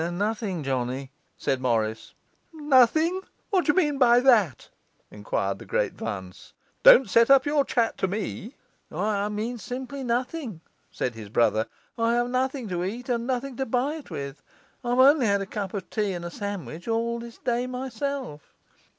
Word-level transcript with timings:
'Nothing, 0.09 0.63
Johnny,' 0.63 1.11
said 1.37 1.61
Morris. 1.61 2.15
'Nothing? 2.51 3.21
What 3.51 3.65
do 3.65 3.71
you 3.71 3.75
mean 3.75 3.99
by 3.99 4.19
that?' 4.19 4.71
enquired 5.11 5.59
the 5.59 5.65
Great 5.67 5.93
Vance. 5.93 6.53
'Don't 6.81 7.07
set 7.07 7.29
up 7.29 7.45
your 7.45 7.63
chat 7.63 7.99
to 7.99 8.07
me!' 8.07 8.55
'I 8.91 9.29
mean 9.29 9.59
simply 9.59 10.03
nothing,' 10.03 10.61
said 10.89 11.13
his 11.13 11.29
brother. 11.29 11.67
'I 11.99 12.13
have 12.15 12.29
nothing 12.31 12.67
to 12.69 12.83
eat, 12.83 13.09
and 13.09 13.27
nothing 13.27 13.55
to 13.57 13.65
buy 13.67 13.93
it 13.97 14.09
with. 14.09 14.41
I've 14.83 14.97
only 14.97 15.27
had 15.27 15.41
a 15.41 15.45
cup 15.45 15.71
of 15.75 15.87
tea 15.91 16.13
and 16.13 16.25
a 16.25 16.31
sandwich 16.31 16.87
all 16.87 17.19
this 17.19 17.37
day 17.37 17.67
myself. 17.67 18.55